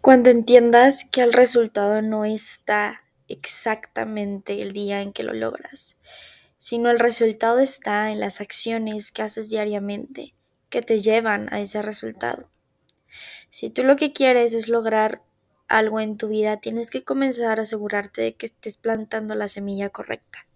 Cuando 0.00 0.30
entiendas 0.30 1.04
que 1.04 1.20
el 1.20 1.34
resultado 1.34 2.00
no 2.00 2.24
está 2.24 3.02
exactamente 3.28 4.62
el 4.62 4.72
día 4.72 5.02
en 5.02 5.12
que 5.12 5.22
lo 5.22 5.34
logras, 5.34 5.98
sino 6.56 6.90
el 6.90 6.98
resultado 6.98 7.58
está 7.58 8.10
en 8.10 8.18
las 8.18 8.40
acciones 8.40 9.12
que 9.12 9.20
haces 9.20 9.50
diariamente 9.50 10.34
que 10.70 10.80
te 10.80 11.00
llevan 11.00 11.52
a 11.52 11.60
ese 11.60 11.82
resultado. 11.82 12.48
Si 13.50 13.68
tú 13.68 13.84
lo 13.84 13.96
que 13.96 14.14
quieres 14.14 14.54
es 14.54 14.68
lograr 14.68 15.20
algo 15.68 16.00
en 16.00 16.16
tu 16.16 16.28
vida, 16.28 16.56
tienes 16.56 16.88
que 16.88 17.04
comenzar 17.04 17.58
a 17.58 17.62
asegurarte 17.62 18.22
de 18.22 18.34
que 18.34 18.46
estés 18.46 18.78
plantando 18.78 19.34
la 19.34 19.48
semilla 19.48 19.90
correcta. 19.90 20.46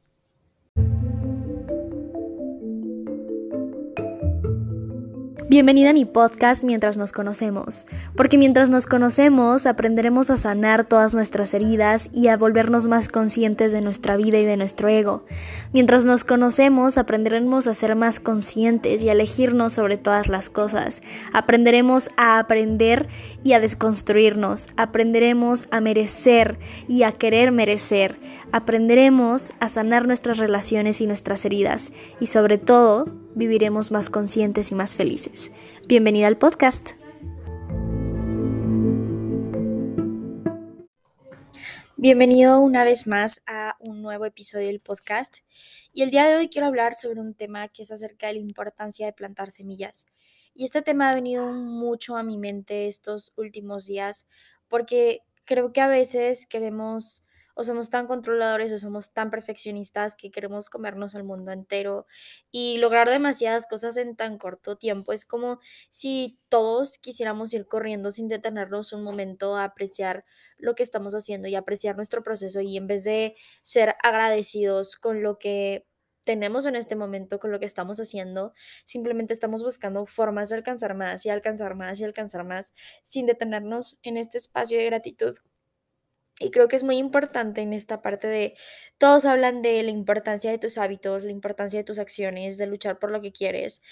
Bienvenida 5.55 5.91
a 5.91 5.93
mi 5.93 6.05
podcast 6.05 6.64
Mientras 6.64 6.98
nos 6.98 7.12
conocemos, 7.12 7.87
porque 8.16 8.39
mientras 8.39 8.70
nos 8.70 8.87
conocemos 8.87 9.66
aprenderemos 9.66 10.29
a 10.30 10.37
sanar 10.37 10.84
todas 10.84 11.15
nuestras 11.15 11.55
heridas 11.55 12.10
y 12.12 12.27
a 12.27 12.37
volvernos 12.37 12.88
más 12.88 13.09
conscientes 13.09 13.70
de 13.70 13.80
nuestra 13.80 14.16
vida 14.16 14.41
y 14.41 14.45
de 14.45 14.56
nuestro 14.56 14.88
ego. 14.88 15.24
Mientras 15.73 16.06
nos 16.06 16.24
conocemos 16.24 16.98
aprenderemos 16.98 17.69
a 17.69 17.74
ser 17.77 17.95
más 17.95 18.19
conscientes 18.19 19.05
y 19.05 19.10
a 19.10 19.12
elegirnos 19.12 19.74
sobre 19.74 19.96
todas 19.96 20.27
las 20.27 20.51
cosas. 20.51 21.02
Aprenderemos 21.32 22.10
a 22.16 22.41
aprender 22.41 23.07
y 23.45 23.52
a 23.52 23.60
desconstruirnos. 23.60 24.71
Aprenderemos 24.77 25.68
a 25.71 25.80
merecer 25.80 26.59
y 26.88 27.05
a 27.05 27.12
querer 27.12 27.52
merecer. 27.52 28.18
Aprenderemos 28.51 29.52
a 29.60 29.68
sanar 29.68 30.09
nuestras 30.09 30.38
relaciones 30.38 31.01
y 31.01 31.07
nuestras 31.07 31.45
heridas. 31.45 31.93
Y 32.18 32.27
sobre 32.27 32.59
todo, 32.59 33.07
viviremos 33.34 33.91
más 33.91 34.11
conscientes 34.11 34.70
y 34.70 34.74
más 34.74 34.97
felices. 34.97 35.52
Bienvenida 35.87 36.27
al 36.27 36.38
podcast. 36.38 36.91
Bienvenido 41.97 42.60
una 42.60 42.85
vez 42.85 43.07
más 43.07 43.43
a 43.46 43.77
un 43.80 44.02
nuevo 44.02 44.27
episodio 44.27 44.66
del 44.66 44.80
podcast. 44.80 45.38
Y 45.93 46.02
el 46.02 46.10
día 46.10 46.27
de 46.27 46.37
hoy 46.37 46.49
quiero 46.49 46.66
hablar 46.66 46.95
sobre 46.95 47.21
un 47.21 47.35
tema 47.35 47.68
que 47.68 47.82
es 47.82 47.90
acerca 47.90 48.27
de 48.27 48.35
la 48.35 48.40
importancia 48.40 49.07
de 49.07 49.12
plantar 49.12 49.51
semillas. 49.51 50.07
Y 50.55 50.65
este 50.65 50.82
tema 50.82 51.10
ha 51.10 51.15
venido 51.15 51.46
mucho 51.46 52.16
a 52.16 52.23
mi 52.23 52.38
mente 52.38 52.87
estos 52.87 53.32
últimos 53.37 53.87
días 53.87 54.27
porque 54.68 55.23
creo 55.45 55.73
que 55.73 55.80
a 55.80 55.88
veces 55.88 56.46
queremos 56.46 57.24
o 57.55 57.65
somos 57.65 57.91
tan 57.91 58.07
controladores 58.07 58.73
o 58.73 58.79
somos 58.79 59.13
tan 59.13 59.30
perfeccionistas 59.30 60.16
que 60.16 60.30
queremos 60.30 60.69
comernos 60.69 61.15
el 61.15 61.24
mundo 61.24 61.52
entero 61.52 62.07
y 62.51 62.79
lograr 62.79 63.09
demasiadas 63.09 63.66
cosas 63.66 63.96
en 63.96 64.16
tan 64.16 64.38
corto 64.38 64.77
tiempo. 64.77 65.12
Es 65.12 65.25
como 65.25 65.61
si 65.91 66.38
todos 66.49 66.99
quisiéramos 66.99 67.53
ir 67.55 67.66
corriendo 67.66 68.11
sin 68.11 68.28
detenernos 68.28 68.93
un 68.93 69.03
momento 69.03 69.56
a 69.56 69.65
apreciar 69.65 70.25
lo 70.59 70.75
que 70.75 70.83
estamos 70.83 71.15
haciendo 71.15 71.49
y 71.49 71.55
apreciar 71.55 71.97
nuestro 71.97 72.22
proceso 72.22 72.61
y 72.61 72.77
en 72.77 72.87
vez 72.87 73.05
de 73.05 73.37
ser 73.62 73.94
agradecidos 74.03 74.97
con 74.97 75.22
lo 75.22 75.39
que 75.39 75.87
tenemos 76.25 76.66
en 76.66 76.75
este 76.77 76.97
momento 76.97 77.39
con 77.39 77.53
lo 77.53 77.61
que 77.61 77.66
estamos 77.66 77.99
haciendo, 78.00 78.55
simplemente 78.84 79.33
estamos 79.34 79.62
buscando 79.62 80.06
formas 80.06 80.49
de 80.50 80.56
alcanzar 80.56 80.94
más 80.94 81.25
y 81.27 81.31
alcanzar 81.31 81.75
más 81.75 82.00
y 82.00 82.05
alcanzar 82.05 82.44
más 82.44 82.75
sin 83.03 83.27
detenernos 83.27 83.99
en 84.03 84.16
este 84.16 84.39
espacio 84.39 84.78
de 84.78 84.87
gratitud. 84.87 85.37
Y 86.41 86.50
creo 86.50 86.69
que 86.69 86.77
es 86.77 86.82
muy 86.82 86.97
importante 86.99 87.60
en 87.62 87.72
esta 87.72 88.03
parte 88.03 88.27
de, 88.27 88.56
todos 88.99 89.25
hablan 89.25 89.62
de 89.62 89.82
la 89.82 89.91
importancia 89.91 90.50
de 90.50 90.59
tus 90.59 90.78
hábitos, 90.78 91.25
la 91.25 91.31
importancia 91.31 91.78
de 91.81 91.84
tus 91.84 91.99
acciones, 91.99 92.59
de 92.59 92.66
luchar 92.66 92.99
por 92.99 93.10
lo 93.12 93.21
que 93.21 93.32
quieres, 93.32 93.82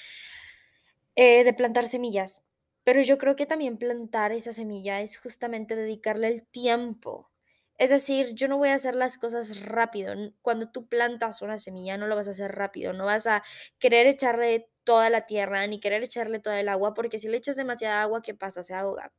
eh, 1.16 1.44
de 1.44 1.52
plantar 1.54 1.86
semillas. 1.86 2.42
Pero 2.84 3.00
yo 3.02 3.18
creo 3.18 3.36
que 3.36 3.46
también 3.46 3.76
plantar 3.76 4.32
esa 4.32 4.52
semilla 4.52 5.00
es 5.02 5.18
justamente 5.18 5.76
dedicarle 5.76 6.28
el 6.28 6.42
tiempo. 6.46 7.30
Es 7.78 7.90
decir, 7.90 8.34
yo 8.34 8.48
no 8.48 8.58
voy 8.58 8.68
a 8.70 8.74
hacer 8.74 8.94
las 8.96 9.18
cosas 9.18 9.64
rápido. 9.64 10.14
Cuando 10.42 10.70
tú 10.70 10.86
plantas 10.88 11.42
una 11.42 11.58
semilla, 11.58 11.96
no 11.96 12.06
lo 12.06 12.16
vas 12.16 12.28
a 12.28 12.32
hacer 12.32 12.52
rápido. 12.52 12.92
No 12.92 13.04
vas 13.04 13.26
a 13.26 13.42
querer 13.78 14.06
echarle 14.06 14.68
toda 14.84 15.10
la 15.10 15.26
tierra 15.26 15.66
ni 15.66 15.80
querer 15.80 16.02
echarle 16.02 16.40
toda 16.40 16.60
el 16.60 16.68
agua, 16.68 16.94
porque 16.94 17.18
si 17.18 17.28
le 17.28 17.36
echas 17.38 17.56
demasiada 17.56 18.02
agua, 18.02 18.22
¿qué 18.22 18.34
pasa? 18.34 18.62
Se 18.62 18.74
ahoga. 18.74 19.12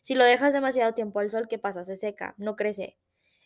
Si 0.00 0.14
lo 0.14 0.24
dejas 0.24 0.52
demasiado 0.52 0.94
tiempo 0.94 1.20
al 1.20 1.30
sol, 1.30 1.48
¿qué 1.48 1.58
pasa? 1.58 1.84
Se 1.84 1.96
seca, 1.96 2.34
no 2.38 2.56
crece. 2.56 2.96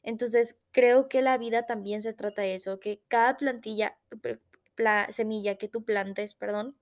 Entonces, 0.02 0.60
creo 0.70 1.08
que 1.08 1.22
la 1.22 1.36
vida 1.38 1.66
también 1.66 2.02
se 2.02 2.12
trata 2.12 2.42
de 2.42 2.54
eso, 2.54 2.80
que 2.80 3.02
cada 3.08 3.36
plantilla, 3.36 3.98
semilla 5.10 5.56
que 5.56 5.68
tú 5.68 5.84
plantes, 5.84 6.34
perdón, 6.34 6.78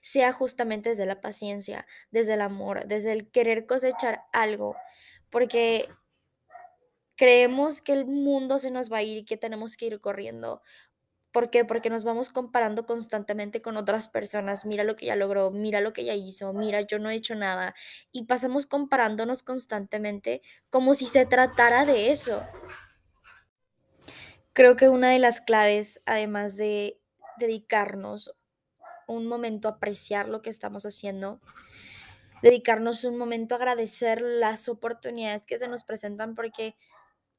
sea 0.00 0.32
justamente 0.32 0.90
desde 0.90 1.06
la 1.06 1.20
paciencia, 1.20 1.86
desde 2.10 2.34
el 2.34 2.40
amor, 2.40 2.86
desde 2.86 3.12
el 3.12 3.30
querer 3.30 3.66
cosechar 3.66 4.22
algo, 4.32 4.76
porque 5.30 5.88
creemos 7.16 7.80
que 7.80 7.92
el 7.92 8.06
mundo 8.06 8.58
se 8.58 8.70
nos 8.70 8.90
va 8.90 8.98
a 8.98 9.02
ir 9.02 9.18
y 9.18 9.24
que 9.24 9.36
tenemos 9.36 9.76
que 9.76 9.86
ir 9.86 10.00
corriendo 10.00 10.62
¿Por 11.32 11.50
qué? 11.50 11.64
Porque 11.64 11.90
nos 11.90 12.02
vamos 12.02 12.30
comparando 12.30 12.86
constantemente 12.86 13.62
con 13.62 13.76
otras 13.76 14.08
personas. 14.08 14.64
Mira 14.64 14.82
lo 14.82 14.96
que 14.96 15.04
ella 15.04 15.16
logró, 15.16 15.50
mira 15.52 15.80
lo 15.80 15.92
que 15.92 16.02
ella 16.02 16.14
hizo, 16.14 16.52
mira, 16.52 16.80
yo 16.80 16.98
no 16.98 17.08
he 17.08 17.14
hecho 17.14 17.36
nada. 17.36 17.74
Y 18.10 18.24
pasamos 18.24 18.66
comparándonos 18.66 19.42
constantemente 19.42 20.42
como 20.70 20.94
si 20.94 21.06
se 21.06 21.26
tratara 21.26 21.84
de 21.84 22.10
eso. 22.10 22.42
Creo 24.52 24.74
que 24.74 24.88
una 24.88 25.10
de 25.10 25.20
las 25.20 25.40
claves, 25.40 26.02
además 26.04 26.56
de 26.56 27.00
dedicarnos 27.38 28.36
un 29.06 29.26
momento 29.26 29.68
a 29.68 29.72
apreciar 29.72 30.28
lo 30.28 30.42
que 30.42 30.50
estamos 30.50 30.84
haciendo, 30.84 31.40
dedicarnos 32.42 33.04
un 33.04 33.16
momento 33.16 33.54
a 33.54 33.58
agradecer 33.58 34.20
las 34.20 34.68
oportunidades 34.68 35.46
que 35.46 35.58
se 35.58 35.68
nos 35.68 35.84
presentan 35.84 36.34
porque 36.34 36.76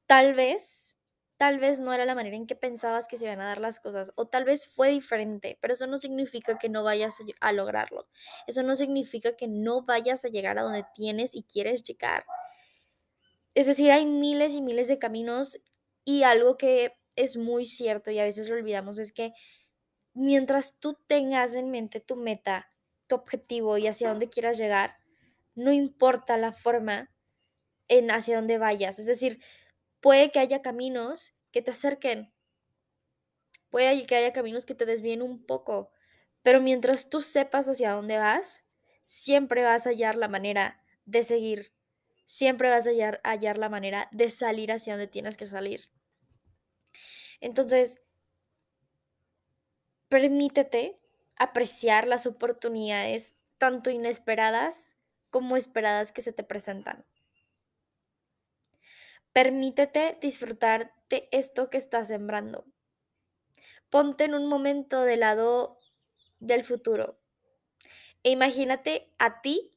tal 0.05 0.33
vez 0.33 0.97
tal 1.41 1.57
vez 1.57 1.79
no 1.79 1.91
era 1.91 2.05
la 2.05 2.13
manera 2.13 2.35
en 2.35 2.45
que 2.45 2.55
pensabas 2.55 3.07
que 3.07 3.17
se 3.17 3.25
iban 3.25 3.41
a 3.41 3.47
dar 3.47 3.59
las 3.59 3.79
cosas 3.79 4.13
o 4.15 4.27
tal 4.27 4.43
vez 4.43 4.67
fue 4.67 4.89
diferente, 4.89 5.57
pero 5.59 5.73
eso 5.73 5.87
no 5.87 5.97
significa 5.97 6.59
que 6.59 6.69
no 6.69 6.83
vayas 6.83 7.17
a 7.39 7.51
lograrlo. 7.51 8.07
Eso 8.45 8.61
no 8.61 8.75
significa 8.75 9.35
que 9.35 9.47
no 9.47 9.81
vayas 9.81 10.23
a 10.23 10.27
llegar 10.27 10.59
a 10.59 10.61
donde 10.61 10.85
tienes 10.93 11.33
y 11.33 11.41
quieres 11.41 11.81
llegar. 11.81 12.25
Es 13.55 13.65
decir, 13.65 13.89
hay 13.91 14.05
miles 14.05 14.53
y 14.53 14.61
miles 14.61 14.87
de 14.87 14.99
caminos 14.99 15.57
y 16.05 16.21
algo 16.21 16.57
que 16.57 16.93
es 17.15 17.37
muy 17.37 17.65
cierto 17.65 18.11
y 18.11 18.19
a 18.19 18.23
veces 18.23 18.47
lo 18.47 18.53
olvidamos 18.53 18.99
es 18.99 19.11
que 19.11 19.33
mientras 20.13 20.77
tú 20.77 20.95
tengas 21.07 21.55
en 21.55 21.71
mente 21.71 22.01
tu 22.01 22.17
meta, 22.17 22.69
tu 23.07 23.15
objetivo 23.15 23.79
y 23.79 23.87
hacia 23.87 24.09
dónde 24.09 24.29
quieras 24.29 24.59
llegar, 24.59 24.97
no 25.55 25.73
importa 25.73 26.37
la 26.37 26.51
forma 26.51 27.09
en 27.87 28.11
hacia 28.11 28.35
dónde 28.35 28.59
vayas. 28.59 28.99
Es 28.99 29.07
decir, 29.07 29.41
Puede 30.01 30.31
que 30.31 30.39
haya 30.39 30.61
caminos 30.61 31.35
que 31.51 31.61
te 31.61 31.71
acerquen, 31.71 32.33
puede 33.69 34.05
que 34.05 34.15
haya 34.15 34.33
caminos 34.33 34.65
que 34.65 34.75
te 34.75 34.85
desvíen 34.85 35.21
un 35.21 35.45
poco, 35.45 35.91
pero 36.41 36.59
mientras 36.59 37.09
tú 37.09 37.21
sepas 37.21 37.67
hacia 37.67 37.91
dónde 37.91 38.17
vas, 38.17 38.65
siempre 39.03 39.63
vas 39.63 39.85
a 39.85 39.91
hallar 39.91 40.15
la 40.15 40.27
manera 40.27 40.83
de 41.05 41.23
seguir, 41.23 41.73
siempre 42.25 42.69
vas 42.69 42.87
a 42.87 42.89
hallar, 42.89 43.21
hallar 43.23 43.57
la 43.57 43.69
manera 43.69 44.09
de 44.11 44.29
salir 44.29 44.71
hacia 44.71 44.93
donde 44.93 45.07
tienes 45.07 45.37
que 45.37 45.45
salir. 45.45 45.91
Entonces, 47.39 48.03
permítete 50.09 50.99
apreciar 51.37 52.07
las 52.07 52.25
oportunidades 52.25 53.37
tanto 53.57 53.89
inesperadas 53.89 54.97
como 55.29 55.57
esperadas 55.57 56.11
que 56.11 56.21
se 56.21 56.33
te 56.33 56.43
presentan. 56.43 57.05
Permítete 59.33 60.17
disfrutar 60.21 60.93
de 61.09 61.29
esto 61.31 61.69
que 61.69 61.77
estás 61.77 62.09
sembrando. 62.09 62.65
Ponte 63.89 64.25
en 64.25 64.33
un 64.33 64.47
momento 64.47 65.03
de 65.03 65.17
lado 65.17 65.77
del 66.39 66.63
futuro 66.63 67.17
e 68.23 68.31
imagínate 68.31 69.09
a 69.17 69.41
ti 69.41 69.71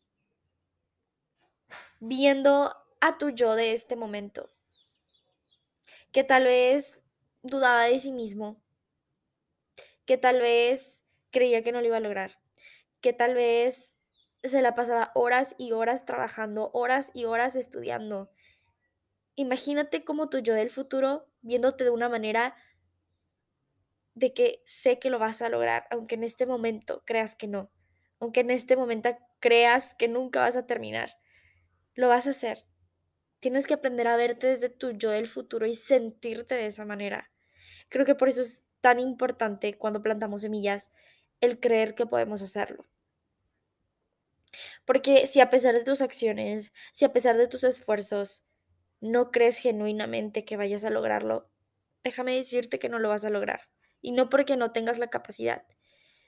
viendo 2.01 2.75
a 3.01 3.19
tu 3.19 3.31
yo 3.31 3.55
de 3.55 3.73
este 3.73 3.97
momento, 3.97 4.51
que 6.13 6.25
tal 6.25 6.45
vez 6.45 7.05
dudaba 7.43 7.85
de 7.85 7.99
sí 7.99 8.13
mismo, 8.13 8.63
que 10.05 10.19
tal 10.19 10.41
vez 10.41 11.05
creía 11.31 11.63
que 11.63 11.73
no 11.73 11.81
lo 11.81 11.87
iba 11.87 11.97
a 11.97 12.01
lograr, 12.01 12.39
que 13.01 13.13
tal 13.13 13.35
vez 13.35 13.99
se 14.43 14.61
la 14.63 14.75
pasaba 14.75 15.11
horas 15.15 15.55
y 15.59 15.73
horas 15.73 16.05
trabajando, 16.05 16.71
horas 16.75 17.11
y 17.15 17.25
horas 17.25 17.57
estudiando, 17.57 18.31
Imagínate 19.37 20.05
como 20.05 20.29
tu 20.29 20.39
yo 20.39 20.55
del 20.55 20.71
futuro 20.71 21.27
viéndote 21.43 21.85
de 21.85 21.91
una 21.91 22.09
manera 22.09 22.55
de 24.15 24.33
que 24.33 24.63
sé 24.65 24.99
que 24.99 25.11
lo 25.11 25.19
vas 25.19 25.43
a 25.43 25.49
lograr, 25.49 25.87
aunque 25.91 26.15
en 26.15 26.25
este 26.25 26.47
momento 26.47 27.03
creas 27.05 27.35
que 27.35 27.49
no, 27.49 27.71
aunque 28.21 28.41
en 28.41 28.51
este 28.51 28.77
momento 28.77 29.17
creas 29.41 29.95
que 29.95 30.09
nunca 30.09 30.41
vas 30.41 30.57
a 30.57 30.67
terminar, 30.67 31.11
lo 31.95 32.09
vas 32.09 32.27
a 32.27 32.31
hacer. 32.31 32.65
Tienes 33.41 33.67
que 33.67 33.75
aprender 33.75 34.07
a 34.07 34.17
verte 34.17 34.47
desde 34.47 34.69
tu 34.69 34.93
yo 34.93 35.11
del 35.11 35.27
futuro 35.27 35.67
y 35.67 35.75
sentirte 35.75 36.55
de 36.55 36.67
esa 36.67 36.85
manera. 36.85 37.31
Creo 37.89 38.07
que 38.07 38.15
por 38.15 38.29
eso 38.29 38.41
es 38.41 38.69
tan 38.81 39.01
importante 39.01 39.75
cuando 39.75 40.01
plantamos 40.01 40.43
semillas 40.43 40.95
el 41.41 41.61
creer 41.61 41.95
que 41.95 42.07
podemos 42.07 42.41
hacerlo. 42.43 42.87
Porque 44.85 45.27
si 45.27 45.41
a 45.41 45.51
pesar 45.51 45.75
de 45.75 45.85
tus 45.85 46.01
acciones, 46.03 46.73
si 46.93 47.05
a 47.05 47.13
pesar 47.13 47.37
de 47.37 47.49
tus 47.49 47.65
esfuerzos, 47.65 48.45
no 49.01 49.31
crees 49.31 49.59
genuinamente 49.59 50.45
que 50.45 50.57
vayas 50.57 50.85
a 50.85 50.91
lograrlo, 50.91 51.51
déjame 52.03 52.35
decirte 52.37 52.79
que 52.79 52.89
no 52.89 52.99
lo 52.99 53.09
vas 53.09 53.25
a 53.25 53.31
lograr. 53.31 53.63
Y 54.01 54.13
no 54.13 54.29
porque 54.29 54.57
no 54.57 54.71
tengas 54.73 54.99
la 54.99 55.09
capacidad, 55.09 55.65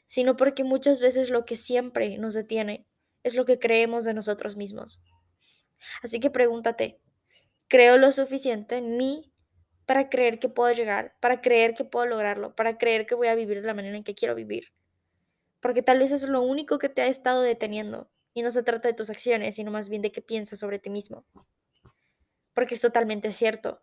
sino 0.06 0.36
porque 0.36 0.64
muchas 0.64 0.98
veces 0.98 1.30
lo 1.30 1.44
que 1.44 1.56
siempre 1.56 2.16
nos 2.18 2.34
detiene 2.34 2.88
es 3.22 3.34
lo 3.34 3.44
que 3.44 3.58
creemos 3.58 4.04
de 4.04 4.14
nosotros 4.14 4.56
mismos. 4.56 5.02
Así 6.02 6.20
que 6.20 6.30
pregúntate, 6.30 7.00
¿creo 7.68 7.98
lo 7.98 8.10
suficiente 8.12 8.76
en 8.76 8.96
mí 8.96 9.32
para 9.84 10.08
creer 10.08 10.38
que 10.38 10.48
puedo 10.48 10.72
llegar, 10.72 11.16
para 11.20 11.40
creer 11.40 11.74
que 11.74 11.84
puedo 11.84 12.06
lograrlo, 12.06 12.54
para 12.54 12.78
creer 12.78 13.04
que 13.06 13.14
voy 13.14 13.28
a 13.28 13.34
vivir 13.34 13.60
de 13.60 13.66
la 13.66 13.74
manera 13.74 13.96
en 13.96 14.04
que 14.04 14.14
quiero 14.14 14.34
vivir? 14.34 14.72
Porque 15.60 15.82
tal 15.82 15.98
vez 15.98 16.12
es 16.12 16.28
lo 16.28 16.42
único 16.42 16.78
que 16.78 16.88
te 16.88 17.02
ha 17.02 17.06
estado 17.06 17.42
deteniendo 17.42 18.10
y 18.32 18.42
no 18.42 18.50
se 18.50 18.62
trata 18.62 18.88
de 18.88 18.94
tus 18.94 19.10
acciones, 19.10 19.56
sino 19.56 19.70
más 19.70 19.88
bien 19.88 20.02
de 20.02 20.12
qué 20.12 20.22
piensas 20.22 20.58
sobre 20.58 20.78
ti 20.78 20.90
mismo. 20.90 21.26
Porque 22.56 22.75
es 22.75 22.81
totalmente 22.81 23.32
cierto. 23.32 23.82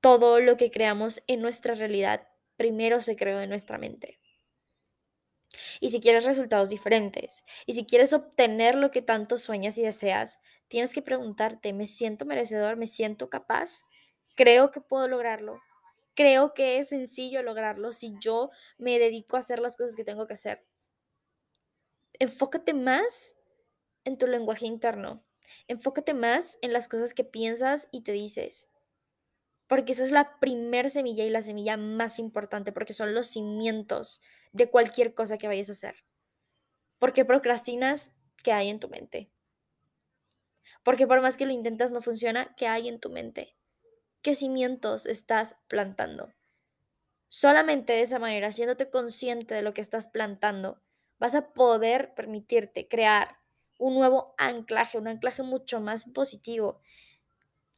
Todo 0.00 0.40
lo 0.40 0.56
que 0.56 0.72
creamos 0.72 1.22
en 1.28 1.40
nuestra 1.40 1.74
realidad 1.74 2.26
primero 2.56 2.98
se 3.00 3.14
creó 3.14 3.40
en 3.40 3.48
nuestra 3.48 3.78
mente. 3.78 4.18
Y 5.80 5.90
si 5.90 6.00
quieres 6.00 6.24
resultados 6.24 6.68
diferentes, 6.68 7.44
y 7.64 7.74
si 7.74 7.86
quieres 7.86 8.12
obtener 8.12 8.74
lo 8.74 8.90
que 8.90 9.02
tanto 9.02 9.38
sueñas 9.38 9.78
y 9.78 9.82
deseas, 9.82 10.40
tienes 10.66 10.92
que 10.92 11.00
preguntarte, 11.00 11.72
¿me 11.72 11.86
siento 11.86 12.24
merecedor? 12.24 12.76
¿Me 12.76 12.88
siento 12.88 13.30
capaz? 13.30 13.84
¿Creo 14.34 14.72
que 14.72 14.80
puedo 14.80 15.06
lograrlo? 15.06 15.62
Creo 16.14 16.54
que 16.54 16.78
es 16.78 16.88
sencillo 16.88 17.44
lograrlo 17.44 17.92
si 17.92 18.16
yo 18.20 18.50
me 18.78 18.98
dedico 18.98 19.36
a 19.36 19.38
hacer 19.38 19.60
las 19.60 19.76
cosas 19.76 19.94
que 19.94 20.02
tengo 20.02 20.26
que 20.26 20.34
hacer. 20.34 20.66
Enfócate 22.18 22.74
más 22.74 23.36
en 24.02 24.18
tu 24.18 24.26
lenguaje 24.26 24.66
interno. 24.66 25.24
Enfócate 25.66 26.14
más 26.14 26.58
en 26.62 26.72
las 26.72 26.88
cosas 26.88 27.14
que 27.14 27.24
piensas 27.24 27.88
y 27.92 28.02
te 28.02 28.12
dices. 28.12 28.70
Porque 29.66 29.92
esa 29.92 30.04
es 30.04 30.10
la 30.10 30.38
primer 30.40 30.90
semilla 30.90 31.24
y 31.24 31.30
la 31.30 31.42
semilla 31.42 31.76
más 31.76 32.18
importante, 32.18 32.72
porque 32.72 32.92
son 32.92 33.14
los 33.14 33.28
cimientos 33.28 34.20
de 34.52 34.70
cualquier 34.70 35.14
cosa 35.14 35.38
que 35.38 35.46
vayas 35.46 35.68
a 35.68 35.72
hacer. 35.72 36.04
Porque 36.98 37.24
procrastinas, 37.24 38.16
¿qué 38.42 38.52
hay 38.52 38.70
en 38.70 38.80
tu 38.80 38.88
mente? 38.88 39.30
Porque 40.82 41.06
por 41.06 41.20
más 41.20 41.36
que 41.36 41.46
lo 41.46 41.52
intentas 41.52 41.92
no 41.92 42.00
funciona, 42.00 42.54
¿qué 42.56 42.66
hay 42.66 42.88
en 42.88 42.98
tu 42.98 43.10
mente? 43.10 43.56
¿Qué 44.22 44.34
cimientos 44.34 45.06
estás 45.06 45.56
plantando? 45.68 46.32
Solamente 47.28 47.92
de 47.92 48.00
esa 48.00 48.18
manera, 48.18 48.52
siéndote 48.52 48.90
consciente 48.90 49.54
de 49.54 49.62
lo 49.62 49.74
que 49.74 49.80
estás 49.80 50.08
plantando, 50.08 50.82
vas 51.18 51.34
a 51.34 51.52
poder 51.52 52.14
permitirte 52.14 52.88
crear 52.88 53.38
un 53.78 53.94
nuevo 53.94 54.34
anclaje, 54.36 54.98
un 54.98 55.08
anclaje 55.08 55.42
mucho 55.42 55.80
más 55.80 56.04
positivo, 56.04 56.80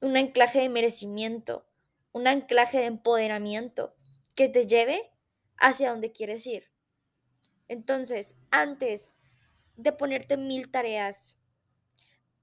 un 0.01 0.17
anclaje 0.17 0.61
de 0.61 0.69
merecimiento, 0.69 1.67
un 2.13 2.27
anclaje 2.27 2.79
de 2.79 2.87
empoderamiento 2.87 3.95
que 4.35 4.49
te 4.49 4.67
lleve 4.67 5.11
hacia 5.59 5.91
donde 5.91 6.11
quieres 6.11 6.47
ir. 6.47 6.71
Entonces, 7.69 8.37
antes 8.51 9.15
de 9.77 9.93
ponerte 9.93 10.37
mil 10.37 10.71
tareas, 10.71 11.39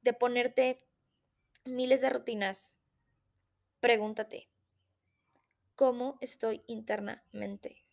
de 0.01 0.13
ponerte 0.13 0.87
miles 1.65 2.01
de 2.01 2.09
rutinas, 2.09 2.79
pregúntate, 3.79 4.49
¿cómo 5.75 6.17
estoy 6.21 6.63
internamente? 6.67 7.83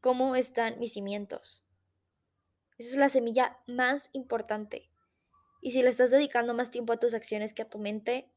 ¿Cómo 0.00 0.36
están 0.36 0.78
mis 0.78 0.94
cimientos? 0.94 1.64
Esa 2.78 2.90
es 2.90 2.96
la 2.96 3.08
semilla 3.08 3.58
más 3.66 4.10
importante. 4.12 4.90
Y 5.60 5.70
si 5.70 5.82
le 5.82 5.88
estás 5.88 6.10
dedicando 6.10 6.54
más 6.54 6.70
tiempo 6.70 6.92
a 6.92 6.98
tus 6.98 7.14
acciones 7.14 7.54
que 7.54 7.62
a 7.62 7.70
tu 7.70 7.78
mente, 7.78 8.30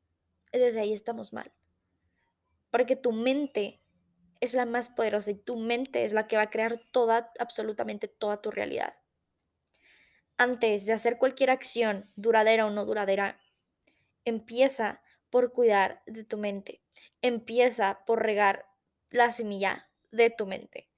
desde 0.51 0.79
ahí 0.79 0.93
estamos 0.93 1.33
mal. 1.33 1.51
Porque 2.71 2.95
tu 2.95 3.11
mente 3.11 3.81
es 4.39 4.53
la 4.53 4.65
más 4.65 4.89
poderosa 4.89 5.31
y 5.31 5.35
tu 5.35 5.57
mente 5.57 6.05
es 6.05 6.13
la 6.13 6.27
que 6.27 6.35
va 6.35 6.43
a 6.43 6.49
crear 6.49 6.79
toda, 6.91 7.31
absolutamente 7.39 8.07
toda 8.07 8.41
tu 8.41 8.51
realidad. 8.51 8.93
Antes 10.37 10.85
de 10.85 10.93
hacer 10.93 11.17
cualquier 11.17 11.49
acción, 11.49 12.11
duradera 12.15 12.67
o 12.67 12.69
no 12.69 12.85
duradera, 12.85 13.39
empieza 14.23 15.01
por 15.31 15.51
cuidar 15.51 16.03
de 16.05 16.23
tu 16.23 16.37
mente. 16.37 16.81
Empieza 17.21 18.05
por 18.05 18.21
regar 18.21 18.67
la 19.09 19.31
semilla 19.31 19.89
de 20.11 20.29
tu 20.29 20.45
mente. 20.45 20.89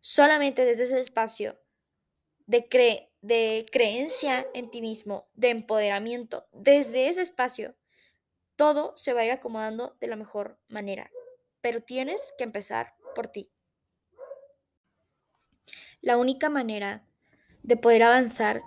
Solamente 0.00 0.64
desde 0.64 0.84
ese 0.84 0.98
espacio 0.98 1.59
de, 2.50 3.08
de 3.22 3.66
creencia 3.70 4.46
en 4.54 4.70
ti 4.70 4.80
mismo, 4.80 5.28
de 5.34 5.50
empoderamiento, 5.50 6.48
desde 6.52 7.08
ese 7.08 7.22
espacio, 7.22 7.76
todo 8.56 8.92
se 8.96 9.12
va 9.12 9.20
a 9.20 9.24
ir 9.24 9.30
acomodando 9.30 9.96
de 10.00 10.08
la 10.08 10.16
mejor 10.16 10.58
manera. 10.68 11.10
Pero 11.60 11.82
tienes 11.82 12.34
que 12.36 12.44
empezar 12.44 12.94
por 13.14 13.28
ti. 13.28 13.52
La 16.00 16.16
única 16.16 16.48
manera 16.50 17.04
de 17.62 17.76
poder 17.76 18.02
avanzar 18.02 18.62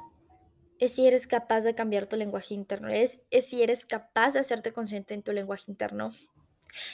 es 0.79 0.95
si 0.95 1.05
eres 1.05 1.27
capaz 1.27 1.61
de 1.61 1.75
cambiar 1.75 2.07
tu 2.07 2.15
lenguaje 2.15 2.53
interno, 2.53 2.89
es, 2.89 3.21
es 3.31 3.49
si 3.49 3.63
eres 3.63 3.85
capaz 3.85 4.33
de 4.33 4.39
hacerte 4.39 4.71
consciente 4.71 5.13
en 5.13 5.23
tu 5.23 5.33
lenguaje 5.33 5.65
interno. 5.67 6.11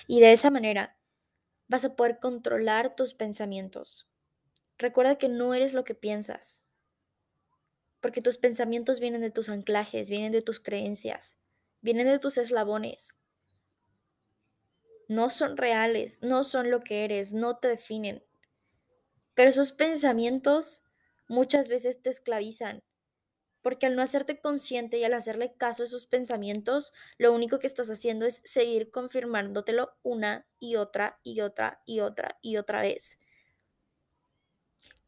Y 0.07 0.21
de 0.21 0.31
esa 0.31 0.49
manera 0.49 0.97
vas 1.67 1.85
a 1.85 1.95
poder 1.95 2.19
controlar 2.19 2.95
tus 2.95 3.13
pensamientos. 3.13 4.09
Recuerda 4.77 5.17
que 5.17 5.29
no 5.29 5.53
eres 5.53 5.73
lo 5.73 5.83
que 5.83 5.93
piensas, 5.93 6.63
porque 8.01 8.21
tus 8.21 8.37
pensamientos 8.37 8.99
vienen 8.99 9.21
de 9.21 9.31
tus 9.31 9.49
anclajes, 9.49 10.09
vienen 10.09 10.31
de 10.31 10.41
tus 10.41 10.59
creencias, 10.59 11.39
vienen 11.81 12.07
de 12.07 12.19
tus 12.19 12.37
eslabones. 12.37 13.17
No 15.07 15.29
son 15.29 15.57
reales, 15.57 16.21
no 16.21 16.43
son 16.43 16.69
lo 16.69 16.81
que 16.81 17.03
eres, 17.03 17.33
no 17.33 17.57
te 17.57 17.67
definen. 17.67 18.23
Pero 19.33 19.49
esos 19.49 19.71
pensamientos 19.71 20.83
muchas 21.27 21.67
veces 21.67 22.01
te 22.01 22.09
esclavizan, 22.09 22.83
porque 23.61 23.87
al 23.87 23.95
no 23.95 24.01
hacerte 24.01 24.39
consciente 24.39 24.97
y 24.97 25.03
al 25.03 25.13
hacerle 25.13 25.53
caso 25.55 25.83
a 25.83 25.85
esos 25.85 26.05
pensamientos, 26.05 26.93
lo 27.17 27.33
único 27.33 27.59
que 27.59 27.67
estás 27.67 27.89
haciendo 27.89 28.25
es 28.25 28.41
seguir 28.45 28.91
confirmándotelo 28.91 29.97
una 30.03 30.47
y 30.59 30.75
otra 30.75 31.19
y 31.23 31.41
otra 31.41 31.81
y 31.85 31.99
otra 32.01 32.37
y 32.41 32.57
otra 32.57 32.81
vez. 32.81 33.19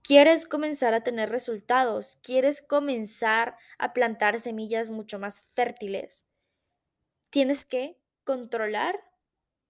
Quieres 0.04 0.48
comenzar 0.48 0.96
a 0.96 1.04
tener 1.04 1.30
resultados, 1.30 2.18
quieres 2.24 2.62
comenzar 2.62 3.56
a 3.78 3.94
plantar 3.94 4.40
semillas 4.40 4.90
mucho 4.90 5.20
más 5.20 5.44
fértiles. 5.54 6.28
Tienes 7.30 7.66
que 7.66 8.00
controlar 8.24 8.96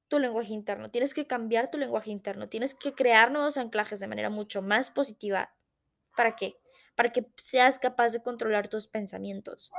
tu 0.07 0.19
lenguaje 0.19 0.53
interno, 0.53 0.89
tienes 0.89 1.13
que 1.13 1.27
cambiar 1.27 1.69
tu 1.69 1.77
lenguaje 1.77 2.11
interno, 2.11 2.47
tienes 2.47 2.73
que 2.73 2.93
crear 2.93 3.31
nuevos 3.31 3.57
anclajes 3.57 3.99
de 3.99 4.07
manera 4.07 4.29
mucho 4.29 4.61
más 4.61 4.89
positiva. 4.89 5.53
¿Para 6.15 6.35
qué? 6.35 6.55
Para 6.95 7.11
que 7.11 7.27
seas 7.35 7.77
capaz 7.77 8.13
de 8.13 8.23
controlar 8.23 8.69
tus 8.69 8.87
pensamientos 8.87 9.71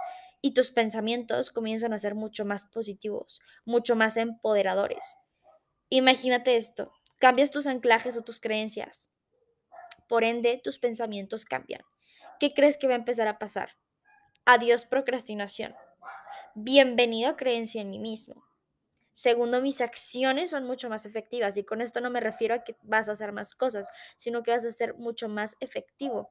y 0.42 0.52
tus 0.52 0.71
pensamientos 0.71 1.50
comienzan 1.50 1.94
a 1.94 1.99
ser 1.99 2.14
mucho 2.14 2.44
más 2.44 2.66
positivos, 2.66 3.40
mucho 3.64 3.97
más 3.97 4.18
empoderadores. 4.18 5.16
Imagínate 5.88 6.56
esto, 6.56 6.92
cambias 7.21 7.50
tus 7.50 7.66
anclajes 7.66 8.16
o 8.18 8.23
tus 8.23 8.40
creencias 8.40 9.12
por 10.12 10.25
ende, 10.25 10.61
tus 10.62 10.78
pensamientos 10.78 11.47
cambian. 11.47 11.81
¿Qué 12.38 12.52
crees 12.52 12.76
que 12.76 12.87
va 12.87 12.92
a 12.92 12.97
empezar 12.97 13.28
a 13.28 13.38
pasar? 13.38 13.71
Adiós 14.45 14.85
procrastinación. 14.85 15.75
Bienvenido 16.54 17.35
creencia 17.35 17.81
en 17.81 17.88
mí 17.88 17.99
mismo. 17.99 18.45
Segundo, 19.14 19.62
mis 19.62 19.81
acciones 19.81 20.50
son 20.50 20.66
mucho 20.66 20.90
más 20.90 21.07
efectivas 21.07 21.57
y 21.57 21.64
con 21.64 21.81
esto 21.81 22.02
no 22.02 22.11
me 22.11 22.21
refiero 22.21 22.54
a 22.54 22.62
que 22.62 22.76
vas 22.83 23.09
a 23.09 23.12
hacer 23.12 23.33
más 23.33 23.54
cosas, 23.54 23.88
sino 24.16 24.42
que 24.42 24.50
vas 24.50 24.66
a 24.66 24.73
ser 24.73 24.92
mucho 24.99 25.31
más 25.31 25.57
efectivo. 25.61 26.31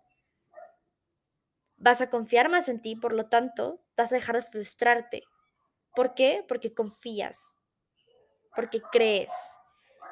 Vas 1.77 2.01
a 2.01 2.11
confiar 2.11 2.49
más 2.49 2.69
en 2.69 2.81
ti, 2.81 2.95
por 2.95 3.13
lo 3.13 3.29
tanto, 3.29 3.81
vas 3.97 4.11
a 4.11 4.15
dejar 4.17 4.35
de 4.35 4.43
frustrarte. 4.43 5.23
¿Por 5.95 6.13
qué? 6.13 6.45
Porque 6.47 6.75
confías, 6.75 7.61
porque 8.55 8.79
crees, 8.91 9.57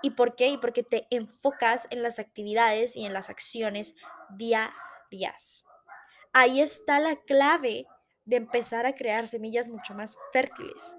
¿Y 0.02 0.12
por 0.12 0.36
qué? 0.36 0.48
Y 0.48 0.58
porque 0.58 0.84
te 0.84 1.08
enfocas 1.10 1.88
en 1.92 2.04
las 2.04 2.20
actividades 2.20 2.96
y 2.96 3.06
en 3.06 3.14
las 3.14 3.30
acciones 3.30 3.96
diarias. 4.30 5.66
Ahí 6.34 6.62
está 6.62 7.00
la 7.00 7.16
clave 7.16 7.88
de 8.26 8.36
empezar 8.38 8.86
a 8.86 8.94
crear 8.94 9.28
semillas 9.28 9.68
mucho 9.68 9.94
más 9.94 10.18
fértiles. 10.32 10.98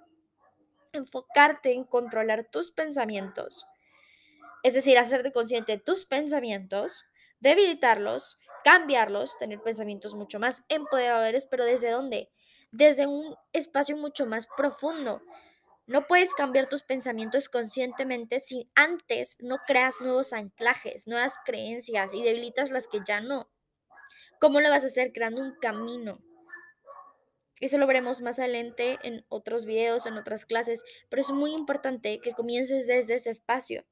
Enfocarte 0.92 1.72
en 1.72 1.84
controlar 1.84 2.44
tus 2.50 2.72
pensamientos, 2.72 3.66
es 4.62 4.74
decir, 4.74 4.98
hacerte 4.98 5.32
consciente 5.32 5.72
de 5.72 5.78
tus 5.78 6.04
pensamientos, 6.04 7.06
debilitarlos, 7.38 8.38
cambiarlos, 8.64 9.38
tener 9.38 9.60
pensamientos 9.60 10.14
mucho 10.14 10.38
más 10.38 10.64
empoderadores, 10.68 11.46
pero 11.46 11.64
¿desde 11.64 11.90
dónde? 11.90 12.30
Desde 12.72 13.06
un 13.06 13.36
espacio 13.52 13.96
mucho 13.96 14.26
más 14.26 14.46
profundo, 14.56 15.22
no 15.90 16.06
puedes 16.06 16.34
cambiar 16.34 16.68
tus 16.68 16.84
pensamientos 16.84 17.48
conscientemente 17.48 18.38
si 18.38 18.70
antes 18.76 19.38
no 19.40 19.56
creas 19.66 19.96
nuevos 20.00 20.32
anclajes, 20.32 21.08
nuevas 21.08 21.32
creencias 21.44 22.14
y 22.14 22.22
debilitas 22.22 22.70
las 22.70 22.86
que 22.86 23.00
ya 23.04 23.20
no. 23.20 23.50
¿Cómo 24.38 24.60
lo 24.60 24.70
vas 24.70 24.84
a 24.84 24.86
hacer 24.86 25.12
creando 25.12 25.42
un 25.42 25.56
camino? 25.60 26.20
Eso 27.60 27.76
lo 27.76 27.88
veremos 27.88 28.20
más 28.20 28.38
adelante 28.38 29.00
en 29.02 29.26
otros 29.28 29.66
videos, 29.66 30.06
en 30.06 30.16
otras 30.16 30.46
clases, 30.46 30.84
pero 31.08 31.22
es 31.22 31.32
muy 31.32 31.50
importante 31.54 32.20
que 32.20 32.34
comiences 32.34 32.86
desde 32.86 33.14
ese 33.14 33.30
espacio. 33.30 33.84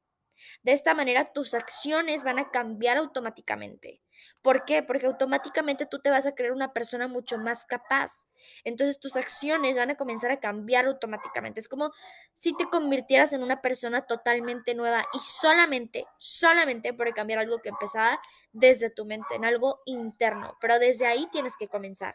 De 0.63 0.73
esta 0.73 0.95
manera 0.95 1.33
tus 1.33 1.55
acciones 1.55 2.25
van 2.25 2.39
a 2.39 2.51
cambiar 2.51 2.99
automáticamente. 2.99 4.03
¿Por 4.43 4.65
qué? 4.65 4.83
Porque 4.83 5.07
automáticamente 5.07 5.87
tú 5.87 6.01
te 6.01 6.11
vas 6.11 6.27
a 6.27 6.35
creer 6.35 6.53
una 6.53 6.73
persona 6.73 7.09
mucho 7.09 7.39
más 7.39 7.67
capaz. 7.67 8.27
Entonces 8.65 8.99
tus 8.99 9.17
acciones 9.17 9.77
van 9.77 9.91
a 9.91 9.97
comenzar 9.97 10.31
a 10.31 10.41
cambiar 10.41 10.87
automáticamente. 10.87 11.61
Es 11.61 11.69
como 11.69 11.93
si 12.35 12.57
te 12.57 12.69
convirtieras 12.69 13.33
en 13.33 13.43
una 13.43 13.61
persona 13.61 14.03
totalmente 14.03 14.75
nueva 14.75 15.05
y 15.13 15.19
solamente, 15.19 16.07
solamente 16.17 16.93
por 16.93 17.13
cambiar 17.15 17.41
algo 17.41 17.59
que 17.59 17.69
empezaba 17.69 18.21
desde 18.53 18.91
tu 18.91 19.05
mente, 19.05 19.35
en 19.35 19.45
algo 19.45 19.81
interno. 19.87 20.57
Pero 20.61 20.79
desde 20.79 21.07
ahí 21.07 21.29
tienes 21.31 21.57
que 21.57 21.69
comenzar. 21.69 22.15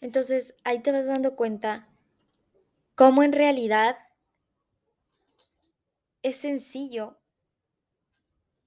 Entonces 0.00 0.54
ahí 0.64 0.80
te 0.80 0.92
vas 0.92 1.06
dando 1.06 1.34
cuenta 1.34 1.88
cómo 2.94 3.22
en 3.22 3.32
realidad 3.32 3.96
es 6.22 6.36
sencillo, 6.36 7.18